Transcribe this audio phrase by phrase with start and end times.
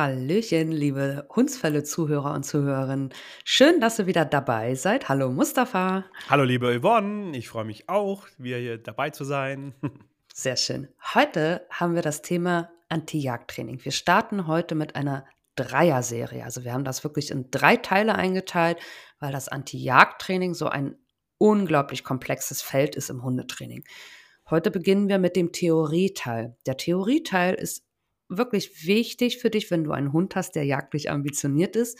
[0.00, 3.12] Hallöchen, liebe Hundsfälle-Zuhörer und Zuhörerinnen.
[3.44, 5.10] Schön, dass ihr wieder dabei seid.
[5.10, 6.06] Hallo Mustafa.
[6.30, 9.74] Hallo liebe Yvonne, ich freue mich auch, wieder hier dabei zu sein.
[10.32, 10.88] Sehr schön.
[11.12, 13.84] Heute haben wir das Thema Anti-Jagd-Training.
[13.84, 15.26] Wir starten heute mit einer
[15.56, 16.44] Dreier-Serie.
[16.44, 18.78] Also wir haben das wirklich in drei Teile eingeteilt,
[19.18, 20.96] weil das Anti-Jagd-Training so ein
[21.36, 23.84] unglaublich komplexes Feld ist im Hundetraining.
[24.48, 26.56] Heute beginnen wir mit dem Theorieteil.
[26.64, 27.84] Der Theorieteil ist
[28.30, 31.98] wirklich wichtig für dich, wenn du einen Hund hast, der jagdlich ambitioniert ist.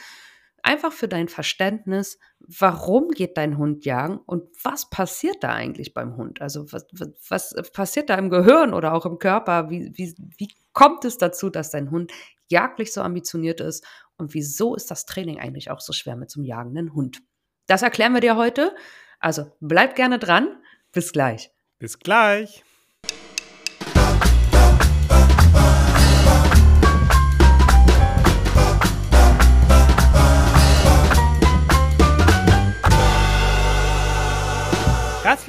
[0.63, 6.17] Einfach für dein Verständnis, warum geht dein Hund jagen und was passiert da eigentlich beim
[6.17, 6.43] Hund?
[6.43, 6.87] Also was,
[7.29, 9.71] was, was passiert da im Gehirn oder auch im Körper?
[9.71, 12.13] Wie, wie, wie kommt es dazu, dass dein Hund
[12.49, 13.87] jagdlich so ambitioniert ist?
[14.19, 17.23] Und wieso ist das Training eigentlich auch so schwer mit so einem jagenden Hund?
[17.67, 18.75] Das erklären wir dir heute.
[19.19, 20.59] Also bleib gerne dran.
[20.93, 21.51] Bis gleich.
[21.79, 22.65] Bis gleich.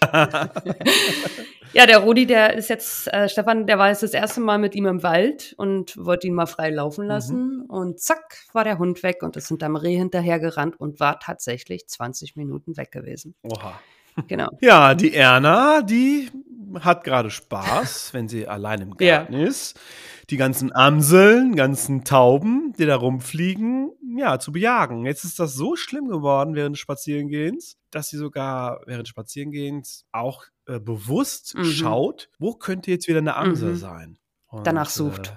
[1.72, 4.74] ja, der Rudi, der ist jetzt, äh, Stefan, der war jetzt das erste Mal mit
[4.74, 7.08] ihm im Wald und wollte ihn mal frei laufen mhm.
[7.08, 7.56] lassen.
[7.58, 7.64] Mhm.
[7.68, 12.36] Und zack, war der Hund weg und ist hinterm Reh hinterhergerannt und war tatsächlich 20
[12.36, 13.34] Minuten weg gewesen.
[13.42, 13.78] Oha.
[14.26, 14.48] Genau.
[14.60, 16.30] Ja, die Erna, die
[16.80, 19.46] hat gerade Spaß, wenn sie allein im Garten ja.
[19.46, 19.78] ist
[20.30, 25.06] die ganzen Amseln, ganzen Tauben, die da rumfliegen, ja, zu bejagen.
[25.06, 30.04] Jetzt ist das so schlimm geworden während des Spazierengehens, dass sie sogar während des Spazierengehens
[30.12, 31.64] auch äh, bewusst mhm.
[31.64, 33.76] schaut, wo könnte jetzt wieder eine Amsel mhm.
[33.76, 34.18] sein.
[34.48, 35.28] Und, Danach sucht.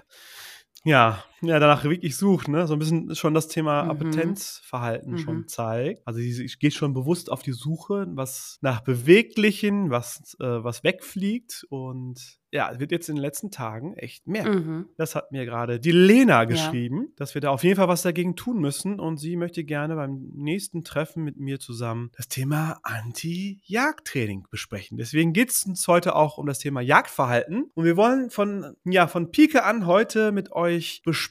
[0.83, 2.67] Äh, ja, ja, danach wirklich sucht, ne?
[2.67, 3.89] So ein bisschen schon das Thema mhm.
[3.91, 5.17] Appetenzverhalten mhm.
[5.17, 6.01] schon zeigt.
[6.05, 11.65] Also sie geht schon bewusst auf die Suche, was nach Beweglichen, was, äh, was wegfliegt
[11.69, 14.47] und ja, wird jetzt in den letzten Tagen echt mehr.
[14.47, 14.89] Mhm.
[14.97, 17.13] Das hat mir gerade die Lena geschrieben, ja.
[17.15, 18.99] dass wir da auf jeden Fall was dagegen tun müssen.
[18.99, 24.97] Und sie möchte gerne beim nächsten Treffen mit mir zusammen das Thema Anti-Jagdtraining besprechen.
[24.97, 27.71] Deswegen geht es uns heute auch um das Thema Jagdverhalten.
[27.73, 31.30] Und wir wollen von, ja, von Pike an heute mit euch besprechen,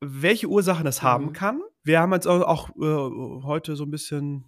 [0.00, 1.32] welche Ursachen das haben mhm.
[1.32, 1.60] kann.
[1.84, 4.44] Wir haben jetzt auch, auch äh, heute so ein bisschen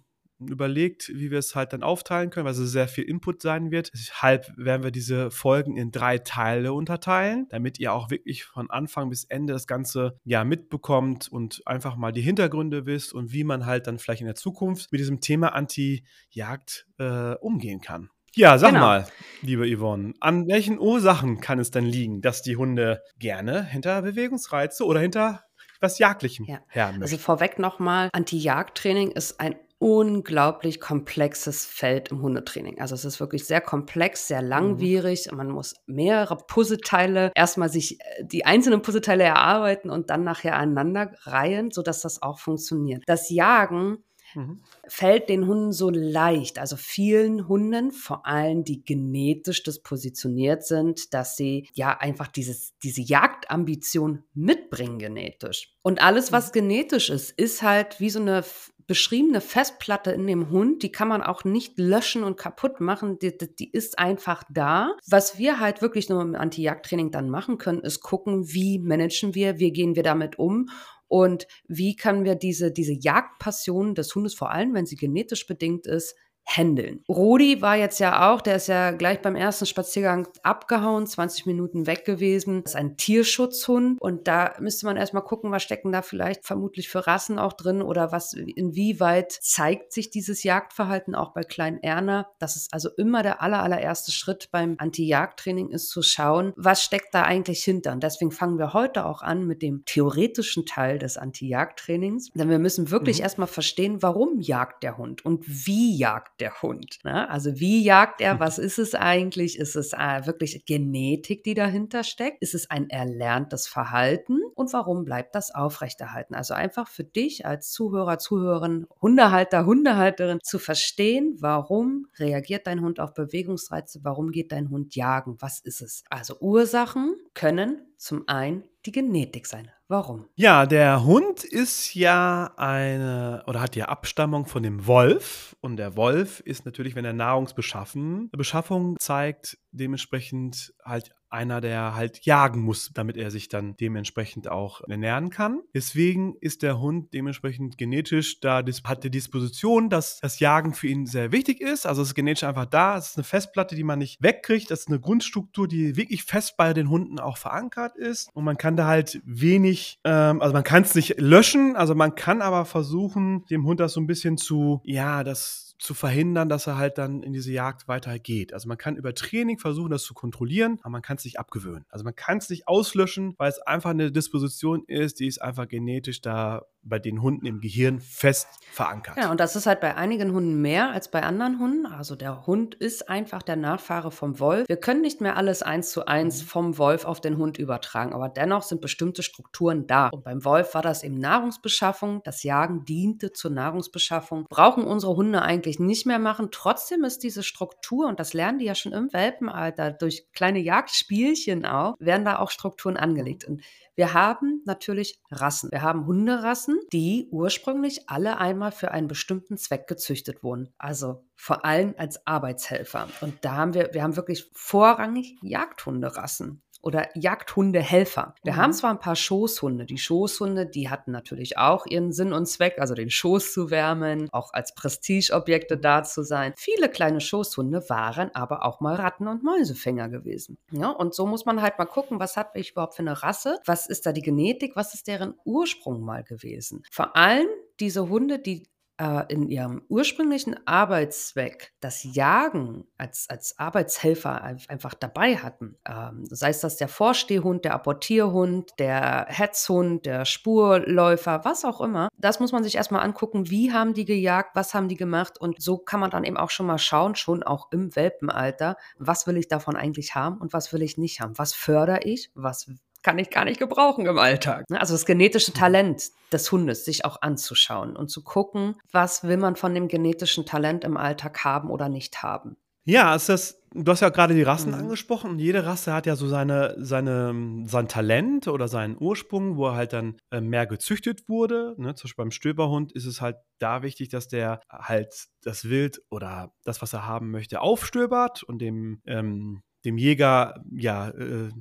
[0.49, 3.91] überlegt, wie wir es halt dann aufteilen können, weil es sehr viel Input sein wird.
[3.93, 9.09] Deshalb werden wir diese Folgen in drei Teile unterteilen, damit ihr auch wirklich von Anfang
[9.09, 13.65] bis Ende das Ganze ja mitbekommt und einfach mal die Hintergründe wisst und wie man
[13.65, 18.09] halt dann vielleicht in der Zukunft mit diesem Thema Anti-Jagd äh, umgehen kann.
[18.35, 18.81] Ja, sag genau.
[18.81, 19.07] mal,
[19.41, 24.85] liebe Yvonne, an welchen Ursachen kann es denn liegen, dass die Hunde gerne hinter Bewegungsreize
[24.85, 25.43] oder hinter
[25.81, 26.59] was Jagdlichem ja.
[26.67, 32.79] her Also vorweg nochmal, Anti-Jagd-Training ist ein unglaublich komplexes Feld im Hundetraining.
[32.79, 34.47] Also es ist wirklich sehr komplex, sehr mhm.
[34.47, 35.31] langwierig.
[35.31, 41.11] Man muss mehrere Puzzleteile erstmal sich äh, die einzelnen Puzzleteile erarbeiten und dann nachher aneinander
[41.23, 43.01] reihen, sodass das auch funktioniert.
[43.07, 44.03] Das Jagen
[44.35, 44.61] mhm.
[44.87, 51.35] fällt den Hunden so leicht, also vielen Hunden, vor allem die genetisch dispositioniert sind, dass
[51.35, 55.75] sie ja einfach dieses, diese Jagdambition mitbringen genetisch.
[55.81, 56.53] Und alles, was mhm.
[56.53, 58.43] genetisch ist, ist halt wie so eine
[58.91, 63.19] beschriebene Festplatte in dem Hund, die kann man auch nicht löschen und kaputt machen.
[63.19, 64.97] Die, die ist einfach da.
[65.07, 69.59] Was wir halt wirklich nur im Anti-Jagd-Training dann machen können, ist gucken, wie managen wir,
[69.59, 70.67] wie gehen wir damit um
[71.11, 75.85] und wie können wir diese, diese Jagdpassion des Hundes, vor allem wenn sie genetisch bedingt
[75.85, 76.15] ist,
[76.45, 77.03] handeln.
[77.07, 81.87] Rudi war jetzt ja auch, der ist ja gleich beim ersten Spaziergang abgehauen, 20 Minuten
[81.87, 82.63] weg gewesen.
[82.63, 86.89] Das ist ein Tierschutzhund und da müsste man erstmal gucken, was stecken da vielleicht vermutlich
[86.89, 92.27] für Rassen auch drin oder was, inwieweit zeigt sich dieses Jagdverhalten auch bei Klein Erna.
[92.39, 97.13] Das ist also immer der aller, allererste Schritt beim Anti-Jagd-Training ist zu schauen, was steckt
[97.13, 97.93] da eigentlich hinter.
[97.93, 102.29] Und deswegen fangen wir heute auch an mit dem theoretischen Teil des Anti-Jagd-Trainings.
[102.33, 103.23] Denn wir müssen wirklich mhm.
[103.23, 106.99] erstmal verstehen, warum jagt der Hund und wie jagt der Hund?
[107.03, 107.29] Ne?
[107.29, 108.39] Also wie jagt er?
[108.39, 109.57] Was ist es eigentlich?
[109.57, 112.41] Ist es äh, wirklich Genetik, die dahinter steckt?
[112.41, 114.41] Ist es ein erlerntes Verhalten?
[114.61, 116.35] und warum bleibt das aufrechterhalten?
[116.35, 122.99] Also einfach für dich als Zuhörer, Zuhörerin, Hundehalter, Hundehalterin zu verstehen, warum reagiert dein Hund
[122.99, 126.03] auf Bewegungsreize, warum geht dein Hund jagen, was ist es?
[126.09, 129.71] Also Ursachen können zum einen die Genetik sein.
[129.87, 130.25] Warum?
[130.35, 135.55] Ja, der Hund ist ja eine oder hat ja Abstammung von dem Wolf.
[135.61, 142.25] Und der Wolf ist natürlich, wenn er Nahrungsbeschaffen, Beschaffung zeigt, dementsprechend halt einer, der halt
[142.25, 145.61] jagen muss, damit er sich dann dementsprechend auch ernähren kann.
[145.73, 151.05] Deswegen ist der Hund dementsprechend genetisch da, hat die Disposition, dass das Jagen für ihn
[151.05, 151.85] sehr wichtig ist.
[151.85, 152.97] Also es ist genetisch einfach da.
[152.97, 154.69] Es ist eine Festplatte, die man nicht wegkriegt.
[154.69, 158.29] Das ist eine Grundstruktur, die wirklich fest bei den Hunden auch verankert ist.
[158.33, 162.15] Und man kann da halt wenig, ähm, also man kann es nicht löschen, also man
[162.15, 166.67] kann aber versuchen, dem Hund das so ein bisschen zu, ja, das zu verhindern, dass
[166.67, 168.53] er halt dann in diese Jagd weiter geht.
[168.53, 171.85] Also man kann über Training versuchen, das zu kontrollieren, aber man kann es nicht abgewöhnen.
[171.89, 175.67] Also man kann es nicht auslöschen, weil es einfach eine Disposition ist, die ist einfach
[175.67, 179.17] genetisch da bei den Hunden im Gehirn fest verankert.
[179.17, 181.85] Ja, und das ist halt bei einigen Hunden mehr als bei anderen Hunden.
[181.85, 184.67] Also der Hund ist einfach der Nachfahre vom Wolf.
[184.67, 186.47] Wir können nicht mehr alles eins zu eins mhm.
[186.47, 190.07] vom Wolf auf den Hund übertragen, aber dennoch sind bestimmte Strukturen da.
[190.07, 192.21] Und beim Wolf war das eben Nahrungsbeschaffung.
[192.23, 194.45] Das Jagen diente zur Nahrungsbeschaffung.
[194.49, 196.49] Brauchen unsere Hunde eigentlich nicht mehr machen.
[196.51, 201.65] Trotzdem ist diese Struktur, und das lernen die ja schon im Welpenalter, durch kleine Jagdspielchen
[201.65, 203.45] auch, werden da auch Strukturen angelegt.
[203.45, 203.61] Und
[203.95, 205.69] wir haben natürlich Rassen.
[205.71, 210.73] Wir haben Hunderassen, die ursprünglich alle einmal für einen bestimmten Zweck gezüchtet wurden.
[210.77, 213.07] Also vor allem als Arbeitshelfer.
[213.21, 218.35] Und da haben wir, wir haben wirklich vorrangig Jagdhunderassen oder Jagdhundehelfer.
[218.43, 218.57] Wir mhm.
[218.57, 219.85] haben zwar ein paar Schoßhunde.
[219.85, 224.29] Die Schoßhunde, die hatten natürlich auch ihren Sinn und Zweck, also den Schoß zu wärmen,
[224.31, 226.53] auch als Prestigeobjekte da zu sein.
[226.57, 230.57] Viele kleine Schoßhunde waren aber auch mal Ratten- und Mäusefänger gewesen.
[230.71, 233.59] Ja, und so muss man halt mal gucken, was hat ich überhaupt für eine Rasse?
[233.65, 234.75] Was ist da die Genetik?
[234.75, 236.83] Was ist deren Ursprung mal gewesen?
[236.91, 237.47] Vor allem
[237.79, 238.67] diese Hunde, die
[239.01, 246.49] äh, in ihrem ursprünglichen Arbeitszweck das Jagen als, als Arbeitshelfer einfach dabei hatten, ähm, sei
[246.49, 252.51] es das der Vorstehhund, der Apportierhund, der Hetzhund, der Spurläufer, was auch immer, das muss
[252.51, 255.39] man sich erstmal angucken, wie haben die gejagt, was haben die gemacht.
[255.41, 259.25] Und so kann man dann eben auch schon mal schauen, schon auch im Welpenalter, was
[259.25, 262.69] will ich davon eigentlich haben und was will ich nicht haben, was fördere ich, was
[263.03, 264.69] kann ich gar nicht gebrauchen im Alltag.
[264.69, 264.79] Ne?
[264.79, 269.55] Also das genetische Talent des Hundes sich auch anzuschauen und zu gucken, was will man
[269.55, 272.57] von dem genetischen Talent im Alltag haben oder nicht haben.
[272.83, 274.79] Ja, ist das, du hast ja gerade die Rassen mhm.
[274.79, 275.37] angesprochen.
[275.37, 279.93] Jede Rasse hat ja so seine, seine, sein Talent oder seinen Ursprung, wo er halt
[279.93, 281.75] dann äh, mehr gezüchtet wurde.
[281.77, 281.93] Ne?
[281.93, 286.53] Zum Beispiel beim Stöberhund ist es halt da wichtig, dass der halt das Wild oder
[286.63, 291.51] das, was er haben möchte, aufstöbert und dem, ähm, dem Jäger ja äh,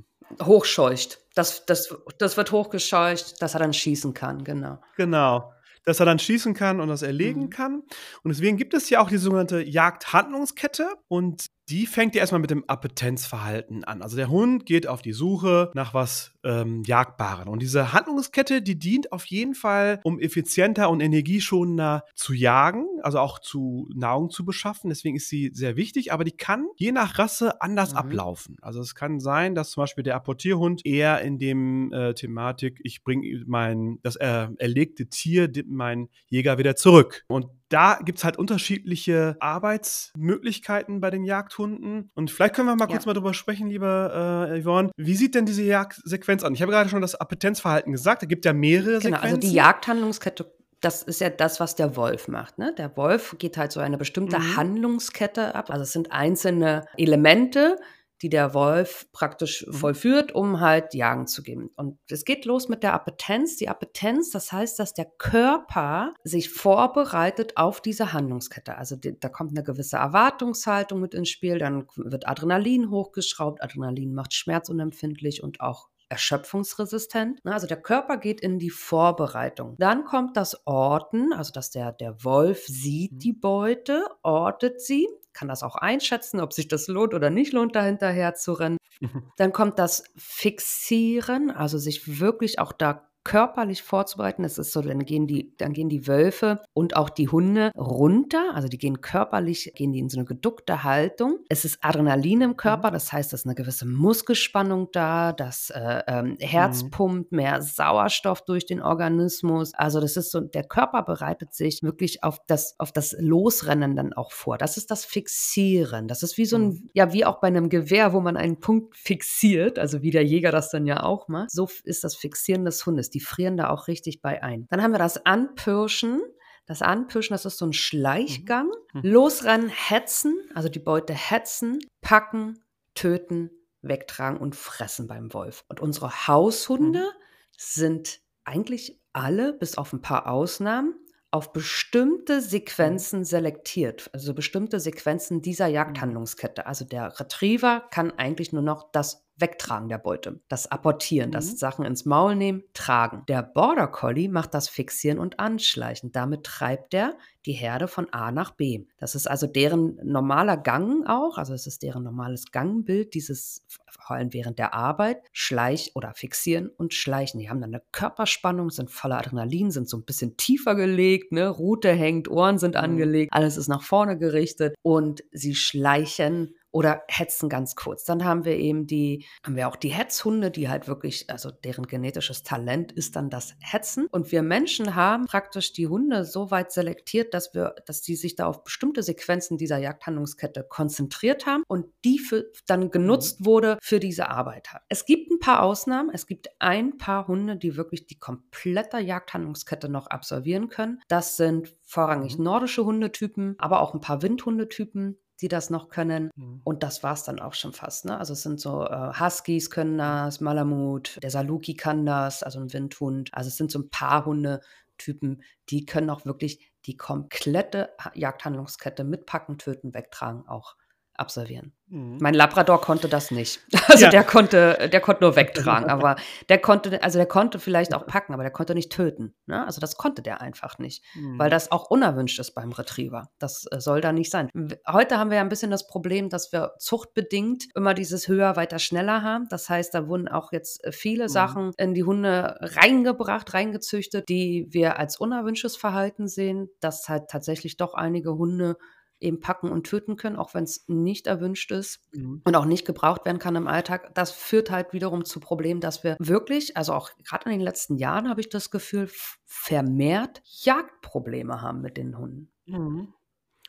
[0.42, 1.20] hochscheucht.
[1.34, 4.78] Das, das, das wird hochgescheucht, dass er dann schießen kann, genau.
[4.96, 5.52] Genau
[5.84, 7.50] dass er dann schießen kann und das erlegen mhm.
[7.50, 7.82] kann.
[8.22, 10.88] Und deswegen gibt es ja auch die sogenannte Jagdhandlungskette.
[11.08, 14.02] Und die fängt ja erstmal mit dem Appetenzverhalten an.
[14.02, 17.48] Also der Hund geht auf die Suche nach was ähm, Jagdbaren.
[17.48, 23.20] Und diese Handlungskette, die dient auf jeden Fall, um effizienter und energieschonender zu jagen, also
[23.20, 24.90] auch zu Nahrung zu beschaffen.
[24.90, 27.98] Deswegen ist sie sehr wichtig, aber die kann je nach Rasse anders mhm.
[27.98, 28.56] ablaufen.
[28.62, 33.04] Also es kann sein, dass zum Beispiel der Apportierhund eher in dem äh, Thematik, ich
[33.04, 37.24] bringe mein das äh, erlegte Tier, mein Jäger wieder zurück.
[37.28, 42.10] Und da gibt es halt unterschiedliche Arbeitsmöglichkeiten bei den Jagdhunden.
[42.14, 42.90] Und vielleicht können wir mal ja.
[42.90, 44.90] kurz mal drüber sprechen, lieber äh, Yvonne.
[44.96, 46.52] Wie sieht denn diese Jagdsequenz an?
[46.52, 48.22] Ich habe gerade schon das Appetenzverhalten gesagt.
[48.22, 49.24] Da gibt ja mehrere genau, Sequenzen.
[49.24, 52.58] Also die Jagdhandlungskette das ist ja das, was der Wolf macht.
[52.58, 52.74] Ne?
[52.76, 54.56] Der Wolf geht halt so eine bestimmte mhm.
[54.56, 55.70] Handlungskette ab.
[55.70, 57.76] Also es sind einzelne Elemente,
[58.22, 59.72] die der Wolf praktisch mhm.
[59.72, 61.70] vollführt, um halt jagen zu gehen.
[61.76, 63.56] Und es geht los mit der Appetenz.
[63.56, 68.76] Die Appetenz, das heißt, dass der Körper sich vorbereitet auf diese Handlungskette.
[68.76, 73.62] Also die, da kommt eine gewisse Erwartungshaltung mit ins Spiel, dann wird Adrenalin hochgeschraubt.
[73.62, 77.40] Adrenalin macht schmerzunempfindlich und auch erschöpfungsresistent.
[77.44, 79.76] Also der Körper geht in die Vorbereitung.
[79.78, 83.18] Dann kommt das Orten, also dass der, der Wolf sieht mhm.
[83.18, 87.76] die Beute, ortet sie kann das auch einschätzen, ob sich das lohnt oder nicht lohnt,
[87.76, 88.76] dahinterher zu rennen.
[89.36, 94.42] Dann kommt das Fixieren, also sich wirklich auch da körperlich vorzubereiten.
[94.42, 98.54] Das ist so, dann gehen die, dann gehen die Wölfe und auch die Hunde runter.
[98.54, 101.38] Also die gehen körperlich, gehen die in so eine geduckte Haltung.
[101.48, 102.94] Es ist Adrenalin im Körper, mhm.
[102.94, 106.90] das heißt, ist eine gewisse Muskelspannung da, das äh, ähm, Herz mhm.
[106.90, 109.74] pumpt mehr Sauerstoff durch den Organismus.
[109.74, 114.12] Also das ist so, der Körper bereitet sich wirklich auf das, auf das Losrennen dann
[114.12, 114.56] auch vor.
[114.56, 116.08] Das ist das Fixieren.
[116.08, 116.90] Das ist wie so ein, mhm.
[116.94, 120.52] ja, wie auch bei einem Gewehr, wo man einen Punkt fixiert, also wie der Jäger
[120.52, 121.50] das dann ja auch macht.
[121.50, 123.09] So ist das Fixieren des Hundes.
[123.14, 124.66] Die frieren da auch richtig bei ein.
[124.70, 126.22] Dann haben wir das Anpirschen.
[126.66, 128.68] Das Anpirschen, das ist so ein Schleichgang.
[128.92, 129.00] Mhm.
[129.00, 129.10] mhm.
[129.10, 132.62] Losrennen, hetzen, also die Beute hetzen, packen,
[132.94, 133.50] töten,
[133.82, 135.64] wegtragen und fressen beim Wolf.
[135.68, 137.52] Und unsere Haushunde mhm.
[137.56, 140.94] sind eigentlich alle, bis auf ein paar Ausnahmen,
[141.32, 145.68] auf bestimmte Sequenzen selektiert, also bestimmte Sequenzen dieser.
[145.68, 146.66] Jagdhandlungskette.
[146.66, 151.32] Also der Retriever kann eigentlich nur noch das Wegtragen der Beute, das Apportieren, mhm.
[151.32, 153.24] das Sachen ins Maul nehmen, tragen.
[153.28, 156.12] Der Border Collie macht das Fixieren und Anschleichen.
[156.12, 157.16] Damit treibt er
[157.46, 158.84] die Herde von A nach B.
[158.98, 164.16] Das ist also deren normaler Gang auch, also es ist deren normales Gangbild, dieses vor
[164.16, 167.40] allem während der Arbeit, Schleich oder Fixieren und Schleichen.
[167.40, 171.48] Die haben dann eine Körperspannung, sind voller Adrenalin, sind so ein bisschen tiefer gelegt, ne?
[171.48, 172.80] Rute hängt, Ohren sind mhm.
[172.80, 178.04] angelegt, alles ist nach vorne gerichtet und sie schleichen oder hetzen ganz kurz.
[178.04, 181.86] Dann haben wir eben die, haben wir auch die Hetzhunde, die halt wirklich, also deren
[181.86, 184.06] genetisches Talent ist dann das Hetzen.
[184.10, 188.36] Und wir Menschen haben praktisch die Hunde so weit selektiert, dass wir, dass die sich
[188.36, 193.46] da auf bestimmte Sequenzen dieser Jagdhandlungskette konzentriert haben und die für, dann genutzt mhm.
[193.46, 194.68] wurde für diese Arbeit.
[194.88, 196.10] Es gibt ein paar Ausnahmen.
[196.12, 201.00] Es gibt ein paar Hunde, die wirklich die komplette Jagdhandlungskette noch absolvieren können.
[201.08, 202.44] Das sind vorrangig mhm.
[202.44, 206.30] nordische Hundetypen, aber auch ein paar Windhundetypen die das noch können.
[206.36, 206.60] Mhm.
[206.64, 208.04] Und das war es dann auch schon fast.
[208.04, 208.18] Ne?
[208.18, 212.72] Also es sind so äh, Huskies können das, Malamut, der Saluki kann das, also ein
[212.72, 213.30] Windhund.
[213.32, 219.58] Also es sind so ein paar Hundetypen, die können auch wirklich die komplette Jagdhandlungskette mitpacken,
[219.58, 220.76] töten, wegtragen auch
[221.14, 221.72] absolvieren.
[221.88, 222.18] Mhm.
[222.20, 223.60] Mein Labrador konnte das nicht.
[223.90, 224.10] Also ja.
[224.10, 226.14] der konnte, der konnte nur wegtragen, aber
[226.48, 229.34] der konnte, also der konnte vielleicht auch packen, aber der konnte nicht töten.
[229.46, 229.66] Ne?
[229.66, 231.36] Also das konnte der einfach nicht, mhm.
[231.40, 233.30] weil das auch unerwünscht ist beim Retriever.
[233.40, 234.48] Das äh, soll da nicht sein.
[234.86, 238.78] Heute haben wir ja ein bisschen das Problem, dass wir zuchtbedingt immer dieses höher, weiter,
[238.78, 239.48] schneller haben.
[239.50, 241.28] Das heißt, da wurden auch jetzt äh, viele mhm.
[241.28, 247.76] Sachen in die Hunde reingebracht, reingezüchtet, die wir als unerwünschtes Verhalten sehen, dass halt tatsächlich
[247.76, 248.76] doch einige Hunde
[249.20, 252.42] eben packen und töten können, auch wenn es nicht erwünscht ist mhm.
[252.44, 254.14] und auch nicht gebraucht werden kann im Alltag.
[254.14, 257.96] Das führt halt wiederum zu Problemen, dass wir wirklich, also auch gerade in den letzten
[257.96, 259.08] Jahren habe ich das Gefühl,
[259.46, 262.50] vermehrt Jagdprobleme haben mit den Hunden.
[262.66, 263.14] Mhm.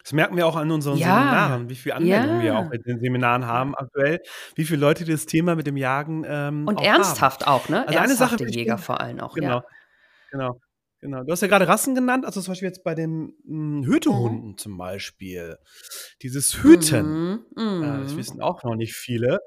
[0.03, 1.08] Das merken wir auch an unseren ja.
[1.08, 2.43] Seminaren, wie viel Anwendung ja.
[2.43, 4.20] wir auch in den Seminaren haben aktuell,
[4.55, 7.51] wie viele Leute das Thema mit dem Jagen ähm, und auch ernsthaft haben.
[7.51, 7.88] auch, ne?
[7.88, 9.36] Also Ernsthafte eine Sache, Jäger vor allem auch.
[9.36, 9.63] Genau, ja.
[10.31, 10.60] genau.
[11.01, 11.24] Genau.
[11.24, 14.50] Du hast ja gerade Rassen genannt, also zum Beispiel jetzt bei den mh, hm, Hütehunden
[14.50, 14.58] mhm.
[14.58, 15.58] zum Beispiel.
[16.22, 17.84] Dieses Hüten, mhm.
[17.84, 18.17] äh, das mhm.
[18.17, 19.39] wissen auch noch nicht viele,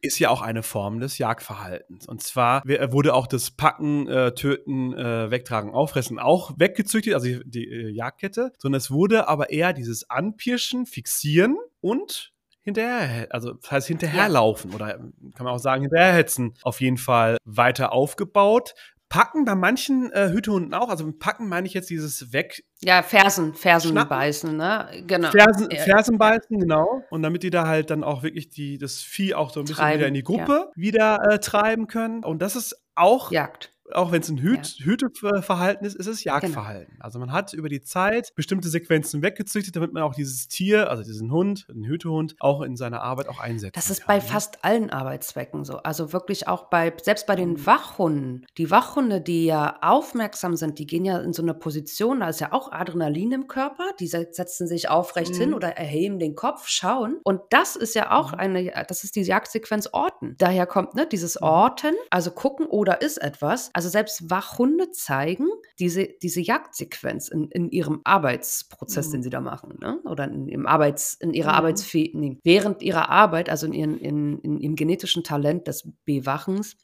[0.00, 2.06] ist ja auch eine Form des Jagdverhaltens.
[2.06, 7.40] Und zwar wurde auch das Packen, äh, Töten, äh, Wegtragen, Auffressen auch weggezüchtet, also die,
[7.44, 13.70] die äh, Jagdkette, sondern es wurde aber eher dieses Anpirschen, Fixieren und hinterher, also das
[13.70, 14.76] heißt hinterherlaufen ja.
[14.76, 14.86] oder
[15.34, 18.74] kann man auch sagen hinterherhetzen, auf jeden Fall weiter aufgebaut,
[19.10, 20.88] Packen bei manchen äh, Hütehunden auch.
[20.88, 22.64] Also packen meine ich jetzt dieses weg.
[22.80, 24.08] Ja, Fersen, Fersen Schnappen.
[24.08, 24.88] beißen, ne?
[25.06, 25.30] Genau.
[25.32, 27.02] Fersen, Fersen beißen, genau.
[27.10, 29.76] Und damit die da halt dann auch wirklich die, das Vieh auch so ein bisschen
[29.78, 30.72] treiben, wieder in die Gruppe ja.
[30.76, 32.24] wieder äh, treiben können.
[32.24, 34.86] Und das ist auch Jagd auch wenn es ein Hüt, ja.
[34.86, 36.36] Hüteverhalten ist, ist es genau.
[36.36, 36.94] Jagdverhalten.
[36.94, 37.04] Genau.
[37.04, 41.02] Also man hat über die Zeit bestimmte Sequenzen weggezüchtet, damit man auch dieses Tier, also
[41.02, 43.76] diesen Hund, einen Hütehund, auch in seiner Arbeit auch einsetzt.
[43.76, 44.06] Das ist kann.
[44.08, 44.20] bei ne?
[44.22, 45.78] fast allen Arbeitszwecken so.
[45.78, 47.66] Also wirklich auch bei, selbst bei den mhm.
[47.66, 48.46] Wachhunden.
[48.58, 52.40] Die Wachhunde, die ja aufmerksam sind, die gehen ja in so eine Position, da ist
[52.40, 55.38] ja auch Adrenalin im Körper, die setzen sich aufrecht mhm.
[55.38, 57.20] hin oder erheben den Kopf, schauen.
[57.24, 58.38] Und das ist ja auch mhm.
[58.38, 60.36] eine, das ist die Jagdsequenz Orten.
[60.38, 61.46] Daher kommt ne, dieses mhm.
[61.46, 63.70] Orten, also gucken, oder ist etwas.
[63.72, 65.46] Also selbst Wachhunde zeigen
[65.78, 69.12] diese, diese Jagdsequenz in, in ihrem Arbeitsprozess, mhm.
[69.12, 70.00] den sie da machen, ne?
[70.04, 71.56] oder in, im Arbeits, in ihrer mhm.
[71.56, 76.76] Arbeitsfähigkeit, während ihrer Arbeit, also in, ihren, in, in ihrem genetischen Talent des Bewachens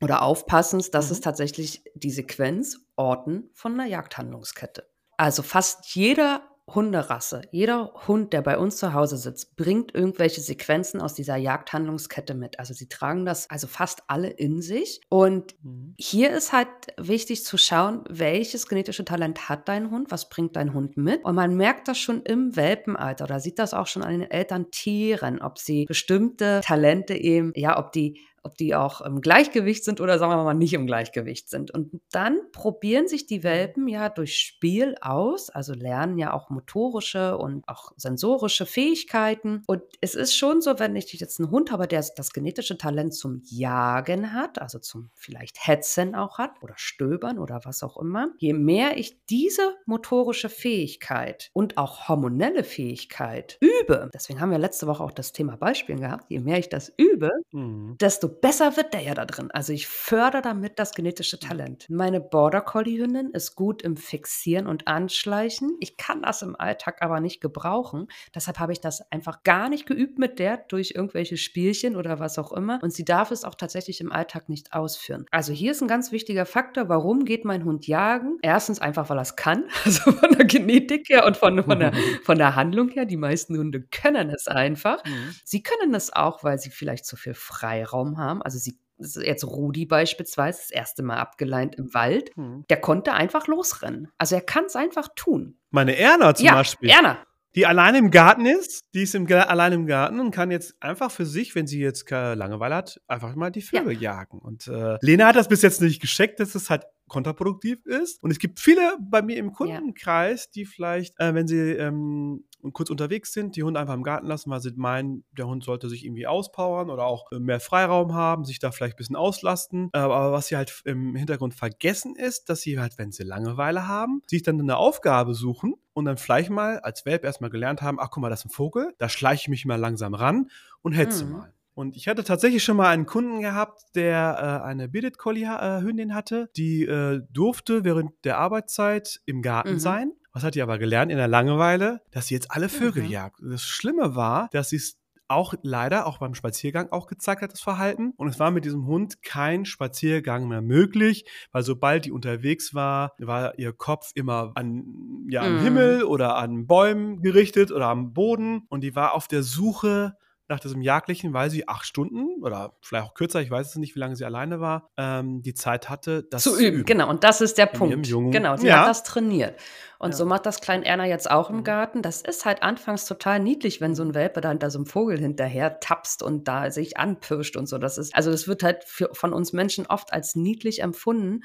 [0.00, 1.12] oder Aufpassens, das mhm.
[1.12, 4.88] ist tatsächlich die Sequenz Orten von einer Jagdhandlungskette.
[5.16, 11.00] Also fast jeder Hunderasse, jeder Hund, der bei uns zu Hause sitzt, bringt irgendwelche Sequenzen
[11.00, 12.58] aus dieser Jagdhandlungskette mit.
[12.58, 15.00] Also sie tragen das also fast alle in sich.
[15.08, 15.94] Und mhm.
[15.96, 16.68] hier ist halt
[16.98, 21.24] wichtig zu schauen, welches genetische Talent hat dein Hund, was bringt dein Hund mit.
[21.24, 25.40] Und man merkt das schon im Welpenalter oder sieht das auch schon an den Elterntieren,
[25.40, 30.18] ob sie bestimmte Talente eben, ja, ob die ob die auch im Gleichgewicht sind oder
[30.18, 31.70] sagen wir mal nicht im Gleichgewicht sind.
[31.70, 37.36] Und dann probieren sich die Welpen ja durch Spiel aus, also lernen ja auch motorische
[37.36, 39.62] und auch sensorische Fähigkeiten.
[39.66, 43.14] Und es ist schon so, wenn ich jetzt einen Hund habe, der das genetische Talent
[43.14, 48.30] zum Jagen hat, also zum vielleicht Hetzen auch hat oder Stöbern oder was auch immer,
[48.38, 54.86] je mehr ich diese motorische Fähigkeit und auch hormonelle Fähigkeit übe, deswegen haben wir letzte
[54.86, 57.96] Woche auch das Thema Beispielen gehabt, je mehr ich das übe, mhm.
[58.00, 59.50] desto besser wird der ja da drin.
[59.52, 61.86] Also ich fördere damit das genetische Talent.
[61.88, 65.76] Meine Border Collie Hündin ist gut im Fixieren und Anschleichen.
[65.80, 68.08] Ich kann das im Alltag aber nicht gebrauchen.
[68.34, 72.38] Deshalb habe ich das einfach gar nicht geübt mit der durch irgendwelche Spielchen oder was
[72.38, 72.78] auch immer.
[72.82, 75.26] Und sie darf es auch tatsächlich im Alltag nicht ausführen.
[75.30, 76.88] Also hier ist ein ganz wichtiger Faktor.
[76.88, 78.38] Warum geht mein Hund jagen?
[78.42, 79.64] Erstens einfach, weil er es kann.
[79.86, 81.92] Also von der Genetik her und von, von, der,
[82.24, 83.04] von der Handlung her.
[83.04, 85.04] Die meisten Hunde können es einfach.
[85.04, 85.34] Mhm.
[85.44, 88.25] Sie können es auch, weil sie vielleicht zu viel Freiraum haben.
[88.42, 92.64] Also sie jetzt Rudi beispielsweise, das erste Mal abgeleint im Wald, hm.
[92.70, 94.08] der konnte einfach losrennen.
[94.18, 95.58] Also er kann es einfach tun.
[95.70, 96.90] Meine Erna zum ja, Beispiel.
[96.90, 97.18] Erna.
[97.54, 101.10] Die alleine im Garten ist, die ist im, allein im Garten und kann jetzt einfach
[101.10, 104.12] für sich, wenn sie jetzt Langeweile hat, einfach mal die Vögel ja.
[104.12, 104.38] jagen.
[104.38, 108.22] Und äh, Lena hat das bis jetzt nicht gescheckt, dass es halt kontraproduktiv ist.
[108.22, 112.90] Und es gibt viele bei mir im Kundenkreis, die vielleicht, äh, wenn sie ähm, kurz
[112.90, 116.04] unterwegs sind, die Hunde einfach im Garten lassen, weil sie meinen, der Hund sollte sich
[116.04, 119.90] irgendwie auspowern oder auch äh, mehr Freiraum haben, sich da vielleicht ein bisschen auslasten.
[119.92, 123.88] Äh, aber was sie halt im Hintergrund vergessen ist, dass sie halt, wenn sie Langeweile
[123.88, 127.98] haben, sich dann eine Aufgabe suchen und dann vielleicht mal als Welp erstmal gelernt haben,
[128.00, 130.50] ach guck mal, das ist ein Vogel, da schleiche ich mich mal langsam ran
[130.82, 131.32] und hetze mhm.
[131.32, 131.52] mal.
[131.76, 135.82] Und ich hatte tatsächlich schon mal einen Kunden gehabt, der äh, eine Bearded Collie äh,
[135.82, 139.78] Hündin hatte, die äh, durfte während der Arbeitszeit im Garten mhm.
[139.78, 140.12] sein.
[140.36, 142.02] Was hat die aber gelernt in der Langeweile?
[142.10, 143.08] Dass sie jetzt alle Vögel mhm.
[143.08, 143.40] jagt.
[143.40, 147.62] Das Schlimme war, dass sie es auch leider auch beim Spaziergang auch gezeigt hat, das
[147.62, 148.12] Verhalten.
[148.18, 153.14] Und es war mit diesem Hund kein Spaziergang mehr möglich, weil sobald die unterwegs war,
[153.16, 155.60] war ihr Kopf immer an, ja, am mm.
[155.60, 158.66] Himmel oder an Bäumen gerichtet oder am Boden.
[158.68, 163.04] Und die war auf der Suche nach diesem Jagdlichen, weil sie acht Stunden oder vielleicht
[163.04, 166.22] auch kürzer, ich weiß es nicht, wie lange sie alleine war, ähm, die Zeit hatte,
[166.22, 166.84] das zu, zu üben.
[166.84, 168.06] Genau, und das ist der Punkt.
[168.06, 168.80] Genau, sie ja.
[168.80, 169.58] hat das trainiert.
[169.98, 170.16] Und ja.
[170.16, 171.64] so macht das Klein Erna jetzt auch im mhm.
[171.64, 172.02] Garten.
[172.02, 175.18] Das ist halt anfangs total niedlich, wenn so ein Welpe da hinter so einem Vogel
[175.18, 177.78] hinterher tapst und da sich anpirscht und so.
[177.78, 181.42] Das ist, also das wird halt für, von uns Menschen oft als niedlich empfunden.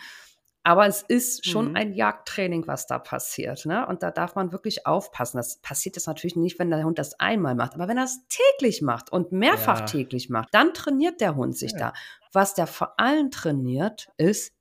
[0.64, 1.76] Aber es ist schon mhm.
[1.76, 3.66] ein Jagdtraining, was da passiert.
[3.66, 3.88] Ne?
[3.88, 5.38] Und da darf man wirklich aufpassen.
[5.38, 7.74] Das passiert jetzt natürlich nicht, wenn der Hund das einmal macht.
[7.74, 9.86] Aber wenn er es täglich macht und mehrfach ja.
[9.86, 11.78] täglich macht, dann trainiert der Hund sich ja.
[11.80, 11.94] da.
[12.32, 14.54] Was der vor allem trainiert, ist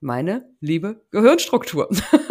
[0.00, 1.88] meine liebe Gehirnstruktur.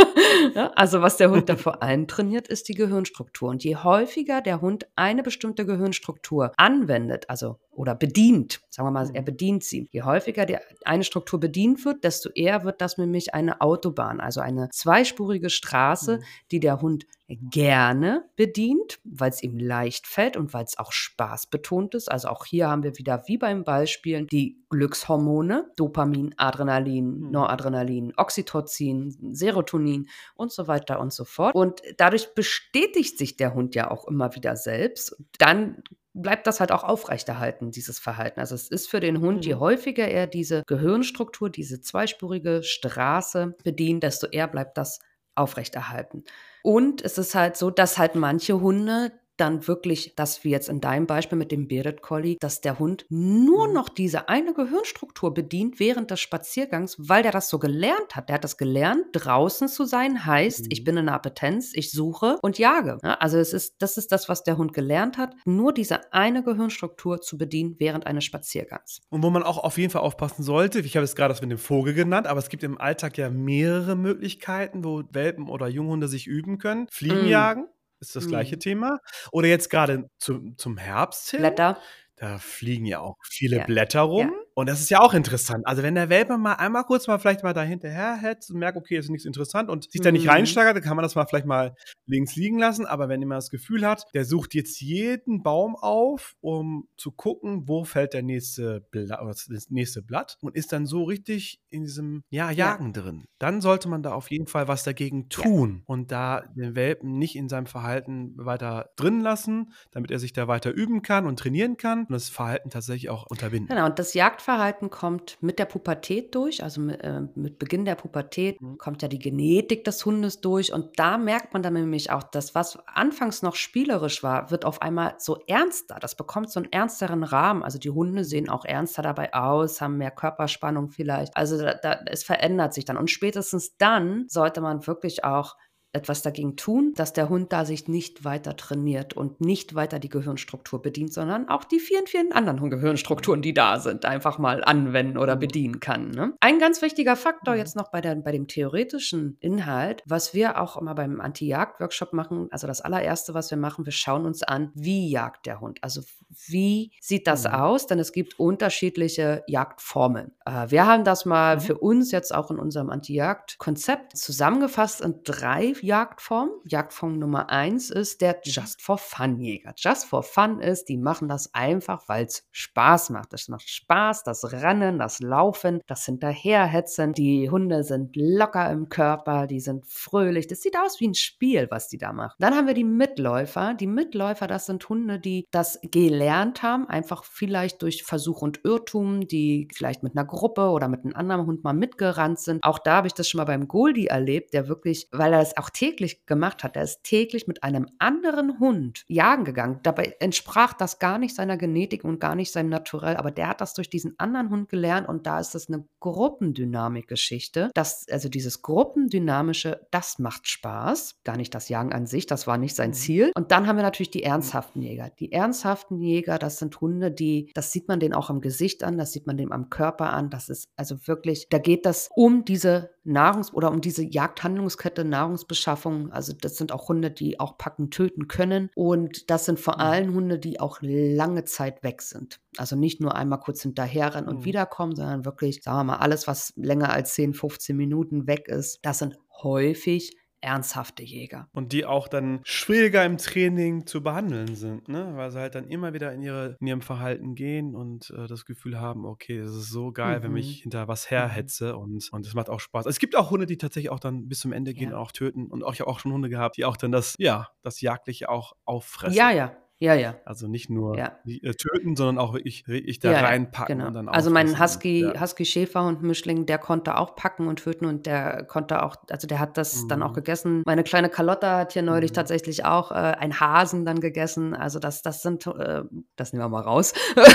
[0.55, 3.49] ja, also was der Hund da vor allem trainiert, ist die Gehirnstruktur.
[3.49, 9.09] Und je häufiger der Hund eine bestimmte Gehirnstruktur anwendet, also oder bedient, sagen wir mal,
[9.13, 9.25] er mhm.
[9.25, 9.87] bedient sie.
[9.91, 14.41] Je häufiger die, eine Struktur bedient wird, desto eher wird das nämlich eine Autobahn, also
[14.41, 16.23] eine zweispurige Straße, mhm.
[16.51, 21.47] die der Hund gerne bedient, weil es ihm leicht fällt und weil es auch Spaß
[21.47, 22.11] betont ist.
[22.11, 27.31] Also auch hier haben wir wieder wie beim Beispielen die Glückshormone, Dopamin, Adrenalin, mhm.
[27.31, 31.55] Noradrenalin, Oxytocin, Serotonin und so weiter und so fort.
[31.55, 35.15] Und dadurch bestätigt sich der Hund ja auch immer wieder selbst.
[35.39, 35.81] Dann
[36.15, 38.39] bleibt das halt auch aufrechterhalten, dieses Verhalten.
[38.39, 39.59] Also es ist für den Hund, je mhm.
[39.59, 44.99] häufiger er diese Gehirnstruktur, diese zweispurige Straße bedient, desto eher bleibt das
[45.35, 46.23] aufrechterhalten.
[46.63, 50.81] Und es ist halt so, dass halt manche Hunde dann wirklich, dass wie jetzt in
[50.81, 53.73] deinem Beispiel mit dem Bearded Collie, dass der Hund nur mhm.
[53.73, 58.29] noch diese eine Gehirnstruktur bedient während des Spaziergangs, weil der das so gelernt hat.
[58.29, 60.69] Der hat das gelernt, draußen zu sein, heißt, mhm.
[60.71, 62.97] ich bin in der Appetenz, ich suche und jage.
[63.03, 66.43] Ja, also es ist, das ist das, was der Hund gelernt hat, nur diese eine
[66.43, 69.01] Gehirnstruktur zu bedienen während eines Spaziergangs.
[69.09, 71.51] Und wo man auch auf jeden Fall aufpassen sollte, ich habe es gerade das mit
[71.51, 76.07] dem Vogel genannt, aber es gibt im Alltag ja mehrere Möglichkeiten, wo Welpen oder Junghunde
[76.07, 76.87] sich üben können.
[76.91, 77.29] Fliegen mm.
[77.29, 77.67] jagen,
[77.99, 78.59] ist das gleiche mhm.
[78.59, 78.99] Thema.
[79.31, 81.39] Oder jetzt gerade zum, zum Herbst hin.
[81.39, 81.79] Blätter.
[82.17, 83.65] Da fliegen ja auch viele ja.
[83.65, 84.31] Blätter rum.
[84.31, 84.44] Ja.
[84.57, 85.67] Und das ist ja auch interessant.
[85.67, 88.77] Also wenn der Welpe mal einmal kurz mal vielleicht mal da hinterher hetzt und merkt,
[88.77, 90.05] okay, ist nichts interessant und sich mhm.
[90.05, 90.29] da nicht mhm.
[90.29, 92.85] reinsteigert, dann kann man das mal vielleicht mal links liegen lassen.
[92.85, 97.67] Aber wenn jemand das Gefühl hat, der sucht jetzt jeden Baum auf, um zu gucken,
[97.67, 102.23] wo fällt der nächste, Bla das nächste Blatt und ist dann so richtig in diesem
[102.29, 103.01] ja, Jagen ja.
[103.01, 105.83] drin, dann sollte man da auf jeden Fall was dagegen tun ja.
[105.87, 110.47] und da den Welpen nicht in seinem Verhalten weiter drin lassen, damit er sich da
[110.47, 113.67] weiter üben kann und trainieren kann und das Verhalten tatsächlich auch unterbinden.
[113.67, 117.83] Genau, und das Jagd Jagdverhalten kommt mit der Pubertät durch, also mit, äh, mit Beginn
[117.83, 118.77] der Pubertät mhm.
[118.77, 122.53] kommt ja die Genetik des Hundes durch und da merkt man dann nämlich auch, dass
[122.53, 125.97] was anfangs noch spielerisch war, wird auf einmal so ernster.
[125.99, 127.63] Das bekommt so einen ernsteren Rahmen.
[127.63, 131.35] Also die Hunde sehen auch ernster dabei aus, haben mehr Körperspannung vielleicht.
[131.35, 135.55] Also da, da, es verändert sich dann und spätestens dann sollte man wirklich auch
[135.95, 140.09] etwas dagegen tun, dass der Hund da sich nicht weiter trainiert und nicht weiter die
[140.09, 145.17] Gehirnstruktur bedient, sondern auch die vielen, vielen anderen Gehirnstrukturen, die da sind, einfach mal anwenden
[145.17, 146.11] oder bedienen kann.
[146.11, 146.33] Ne?
[146.39, 147.59] Ein ganz wichtiger Faktor mhm.
[147.59, 152.47] jetzt noch bei, der, bei dem theoretischen Inhalt, was wir auch immer beim Anti-Jagd-Workshop machen,
[152.51, 155.79] also das allererste, was wir machen, wir schauen uns an, wie jagt der Hund.
[155.81, 156.01] Also
[156.47, 157.51] wie sieht das mhm.
[157.51, 157.87] aus?
[157.87, 160.31] Denn es gibt unterschiedliche Jagdformen.
[160.45, 161.61] Äh, wir haben das mal mhm.
[161.61, 166.49] für uns jetzt auch in unserem Anti-Jagd-Konzept zusammengefasst in drei Jagdform.
[166.65, 169.73] Jagdform Nummer eins ist der Just for Fun Jäger.
[169.77, 173.33] Just for Fun ist, die machen das einfach, weil es Spaß macht.
[173.33, 177.13] Es macht Spaß, das Rennen, das Laufen, das Hinterherhetzen.
[177.13, 180.47] Die Hunde sind locker im Körper, die sind fröhlich.
[180.47, 182.35] Das sieht aus wie ein Spiel, was die da machen.
[182.39, 183.75] Dann haben wir die Mitläufer.
[183.75, 189.27] Die Mitläufer, das sind Hunde, die das gelernt haben, einfach vielleicht durch Versuch und Irrtum,
[189.27, 192.63] die vielleicht mit einer Gruppe oder mit einem anderen Hund mal mitgerannt sind.
[192.63, 195.57] Auch da habe ich das schon mal beim Goldie erlebt, der wirklich, weil er das
[195.57, 196.75] auch täglich gemacht hat.
[196.75, 199.79] Er ist täglich mit einem anderen Hund jagen gegangen.
[199.83, 203.61] Dabei entsprach das gar nicht seiner Genetik und gar nicht seinem Naturell, aber der hat
[203.61, 207.71] das durch diesen anderen Hund gelernt und da ist es eine Gruppendynamik-Geschichte.
[207.75, 211.19] also dieses Gruppendynamische, das macht Spaß.
[211.23, 212.93] Gar nicht das Jagen an sich, das war nicht sein mhm.
[212.93, 213.31] Ziel.
[213.35, 215.11] Und dann haben wir natürlich die ernsthaften Jäger.
[215.19, 218.97] Die ernsthaften Jäger, das sind Hunde, die, das sieht man denen auch am Gesicht an,
[218.97, 220.29] das sieht man dem am Körper an.
[220.29, 226.11] Das ist also wirklich, da geht das um diese Nahrungs- oder um diese Jagdhandlungskette Nahrungsbeschaffung.
[226.11, 228.69] Also das sind auch Hunde, die auch packen, töten können.
[228.75, 229.81] Und das sind vor mhm.
[229.81, 232.41] allem Hunde, die auch lange Zeit weg sind.
[232.57, 234.45] Also nicht nur einmal kurz hinterherrennen und mhm.
[234.45, 238.79] wiederkommen, sondern wirklich, sagen wir mal, alles, was länger als 10, 15 Minuten weg ist,
[238.81, 241.49] das sind häufig ernsthafte Jäger.
[241.51, 245.13] Und die auch dann schwieriger im Training zu behandeln sind, ne?
[245.15, 248.45] weil sie halt dann immer wieder in, ihre, in ihrem Verhalten gehen und äh, das
[248.45, 250.23] Gefühl haben, okay, es ist so geil, mhm.
[250.23, 251.15] wenn ich hinter was mhm.
[251.15, 252.85] herhetze und, und es macht auch Spaß.
[252.85, 254.95] Es gibt auch Hunde, die tatsächlich auch dann bis zum Ende gehen ja.
[254.95, 257.15] und auch töten und auch, ich habe auch schon Hunde gehabt, die auch dann das,
[257.17, 259.17] ja, das Jagdliche auch auffressen.
[259.17, 260.15] Ja, ja, ja, ja.
[260.23, 261.19] Also nicht nur ja.
[261.25, 263.89] äh, töten, sondern auch wirklich, wirklich da ja, reinpacken genau.
[263.89, 265.19] und dann Also mein Husky, ja.
[265.19, 269.39] Husky Schäferhund Mischling, der konnte auch packen und töten und der konnte auch, also der
[269.39, 269.87] hat das mhm.
[269.89, 270.15] dann auch mhm.
[270.15, 270.63] gegessen.
[270.65, 272.15] Meine kleine Carlotta hat hier neulich mhm.
[272.15, 274.53] tatsächlich auch äh, einen Hasen dann gegessen.
[274.53, 275.83] Also das, das sind, äh,
[276.15, 276.93] das nehmen wir mal raus.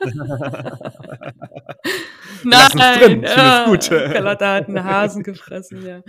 [2.42, 3.22] Nein, drin.
[3.22, 3.90] Ja, gut.
[3.90, 6.00] Carlotta hat einen Hasen gefressen, ja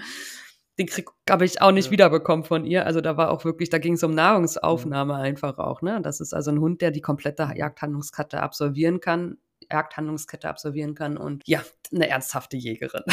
[0.81, 1.91] den Krieg habe ich auch nicht ja.
[1.91, 2.85] wiederbekommen von ihr.
[2.85, 5.19] Also da war auch wirklich, da ging es um Nahrungsaufnahme ja.
[5.19, 5.81] einfach auch.
[5.81, 6.01] Ne?
[6.01, 9.37] Das ist also ein Hund, der die komplette Jagdhandlungskette absolvieren kann,
[9.71, 11.63] Jagdhandlungskette absolvieren kann und ja,
[11.93, 13.03] eine ernsthafte Jägerin.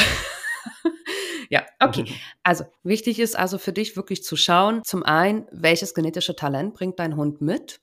[1.51, 2.07] ja, okay.
[2.43, 6.99] Also wichtig ist also für dich wirklich zu schauen, zum einen, welches genetische Talent bringt
[6.99, 7.81] dein Hund mit?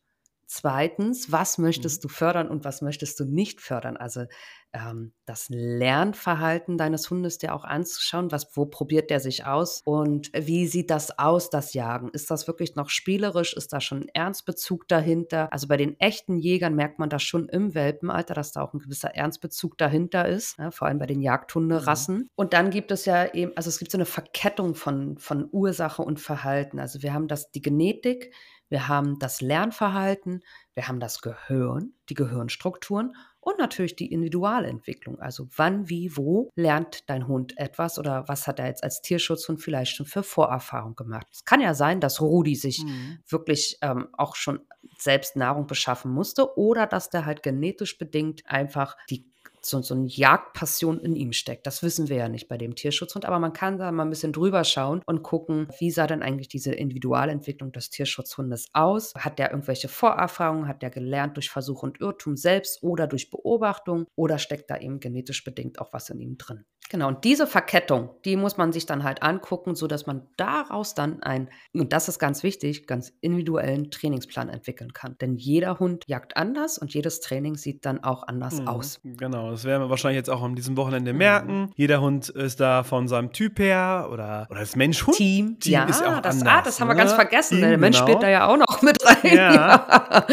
[0.47, 2.07] Zweitens, was möchtest mhm.
[2.07, 3.97] du fördern und was möchtest du nicht fördern?
[3.97, 4.25] Also
[4.75, 10.31] ähm, das Lernverhalten deines Hundes dir auch anzuschauen, was, wo probiert der sich aus und
[10.33, 12.09] wie sieht das aus, das Jagen?
[12.09, 13.53] Ist das wirklich noch spielerisch?
[13.53, 15.51] Ist da schon ein Ernstbezug dahinter?
[15.51, 18.79] Also bei den echten Jägern merkt man das schon im Welpenalter, dass da auch ein
[18.79, 22.17] gewisser Ernstbezug dahinter ist, ne, vor allem bei den Jagdhunderassen.
[22.17, 22.29] Mhm.
[22.35, 26.01] Und dann gibt es ja eben, also es gibt so eine Verkettung von, von Ursache
[26.01, 26.79] und Verhalten.
[26.79, 28.33] Also wir haben das, die Genetik,
[28.69, 35.19] wir haben das Lernverhalten, wir haben das Gehirn, die Gehirnstrukturen und natürlich die Individualentwicklung.
[35.19, 39.61] Also wann, wie, wo lernt dein Hund etwas oder was hat er jetzt als Tierschutzhund
[39.61, 41.27] vielleicht schon für Vorerfahrung gemacht.
[41.31, 43.19] Es kann ja sein, dass Rudi sich mhm.
[43.27, 44.61] wirklich ähm, auch schon
[44.97, 49.29] selbst Nahrung beschaffen musste oder dass der halt genetisch bedingt einfach die
[49.65, 51.65] so, so eine Jagdpassion in ihm steckt.
[51.67, 54.33] Das wissen wir ja nicht bei dem Tierschutzhund, aber man kann da mal ein bisschen
[54.33, 59.13] drüber schauen und gucken, wie sah denn eigentlich diese Individualentwicklung des Tierschutzhundes aus?
[59.15, 60.67] Hat der irgendwelche Vorerfahrungen?
[60.67, 64.05] Hat der gelernt durch Versuch und Irrtum selbst oder durch Beobachtung?
[64.15, 66.65] Oder steckt da eben genetisch bedingt auch was in ihm drin?
[66.89, 71.23] Genau, und diese Verkettung, die muss man sich dann halt angucken, sodass man daraus dann
[71.23, 75.17] ein, und das ist ganz wichtig, ganz individuellen Trainingsplan entwickeln kann.
[75.19, 78.99] Denn jeder Hund jagt anders und jedes Training sieht dann auch anders mhm, aus.
[79.03, 81.17] Genau, das werden wir wahrscheinlich jetzt auch an diesem Wochenende mhm.
[81.17, 81.71] merken.
[81.75, 85.17] Jeder Hund ist da von seinem Typ her oder, oder das Mensch-Hund.
[85.17, 85.59] Team.
[85.59, 86.99] Team ja, ist auch das, anders, ah, das haben wir ne?
[86.99, 87.57] ganz vergessen.
[87.57, 88.07] Team, der Mensch genau.
[88.07, 89.35] spielt da ja auch noch mit rein.
[89.35, 89.87] Ja,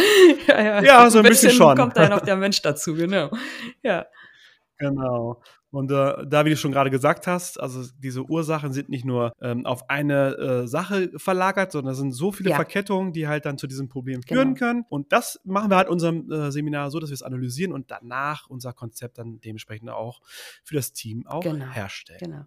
[0.48, 1.76] ja, ja, ja so ein bisschen, bisschen schon.
[1.76, 3.30] kommt da ja noch der Mensch dazu, genau.
[3.82, 4.04] Ja.
[4.78, 5.40] Genau.
[5.72, 9.32] Und äh, da, wie du schon gerade gesagt hast, also diese Ursachen sind nicht nur
[9.40, 12.56] ähm, auf eine äh, Sache verlagert, sondern es sind so viele ja.
[12.56, 14.42] Verkettungen, die halt dann zu diesem Problem genau.
[14.42, 14.84] führen können.
[14.90, 17.90] Und das machen wir halt in unserem äh, Seminar so, dass wir es analysieren und
[17.90, 20.20] danach unser Konzept dann dementsprechend auch
[20.62, 21.64] für das Team auch genau.
[21.64, 22.20] herstellen.
[22.20, 22.44] Genau.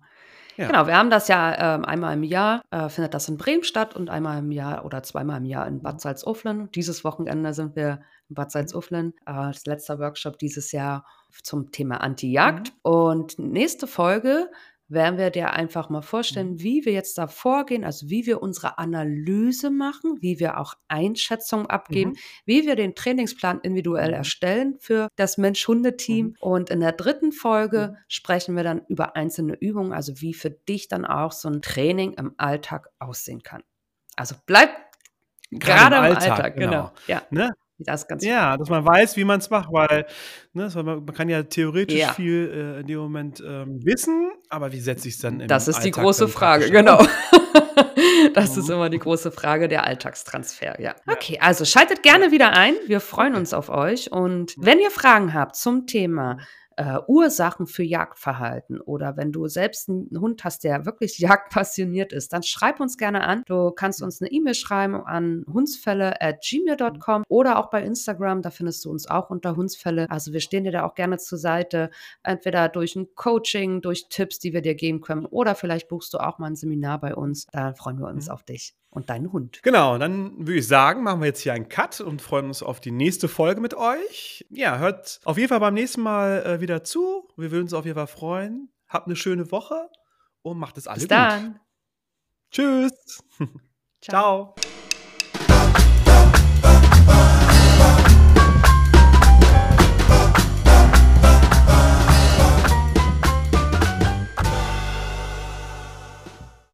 [0.57, 0.67] Ja.
[0.67, 3.95] Genau, wir haben das ja äh, einmal im Jahr, äh, findet das in Bremen statt
[3.95, 6.71] und einmal im Jahr oder zweimal im Jahr in Bad Salzuflen.
[6.71, 9.13] Dieses Wochenende sind wir in Bad Salzuflen.
[9.25, 11.05] Äh, das letzte Workshop dieses Jahr
[11.43, 12.67] zum Thema Anti-Jagd.
[12.69, 12.91] Mhm.
[12.91, 14.49] Und nächste Folge
[14.88, 16.61] werden wir dir einfach mal vorstellen, mhm.
[16.61, 21.65] wie wir jetzt da vorgehen, also wie wir unsere Analyse machen, wie wir auch Einschätzungen
[21.67, 22.17] abgeben, mhm.
[22.45, 24.15] wie wir den Trainingsplan individuell mhm.
[24.15, 26.27] erstellen für das Mensch-Hunde-Team.
[26.27, 26.35] Mhm.
[26.39, 27.97] Und in der dritten Folge mhm.
[28.07, 32.13] sprechen wir dann über einzelne Übungen, also wie für dich dann auch so ein Training
[32.13, 33.63] im Alltag aussehen kann.
[34.15, 34.69] Also bleib
[35.49, 36.69] gerade, im Alltag, Alltag genau.
[36.69, 36.91] genau.
[37.07, 37.23] Ja.
[37.31, 37.53] Ne?
[37.77, 40.05] Das ganz ja, dass man weiß, wie man es macht, weil
[40.53, 42.13] ne, man, kann ja theoretisch ja.
[42.13, 45.67] viel äh, in dem Moment ähm, wissen, aber wie setze ich es dann in Das
[45.67, 47.05] ist Alltag die große Frage, genau.
[48.33, 48.75] das ist mhm.
[48.75, 50.95] immer die große Frage, der Alltagstransfer, ja.
[51.07, 52.75] Okay, also schaltet gerne wieder ein.
[52.88, 54.11] Wir freuen uns auf euch.
[54.11, 56.38] Und wenn ihr Fragen habt zum Thema
[56.77, 62.33] äh, Ursachen für Jagdverhalten oder wenn du selbst einen Hund hast, der wirklich jagdpassioniert ist,
[62.33, 63.43] dann schreib uns gerne an.
[63.45, 68.91] Du kannst uns eine E-Mail schreiben an hundsfälle@gmail.com oder auch bei Instagram, da findest du
[68.91, 70.09] uns auch unter Hundsfälle.
[70.09, 71.89] Also wir stehen dir da auch gerne zur Seite,
[72.23, 76.19] entweder durch ein Coaching, durch Tipps, die wir dir geben können oder vielleicht buchst du
[76.19, 77.47] auch mal ein Seminar bei uns.
[77.51, 79.62] Da freuen wir uns auf dich und deinen Hund.
[79.62, 82.79] Genau, dann würde ich sagen, machen wir jetzt hier einen Cut und freuen uns auf
[82.79, 84.45] die nächste Folge mit euch.
[84.49, 87.27] Ja, hört auf jeden Fall beim nächsten Mal äh, wieder zu.
[87.36, 88.69] Wir würden uns auf jeden Fall freuen.
[88.88, 89.89] Habt eine schöne Woche
[90.41, 91.12] und macht es alle Bis gut.
[91.12, 91.60] dann.
[92.51, 93.23] Tschüss.
[94.01, 94.55] Ciao.
[94.55, 94.74] Ciao.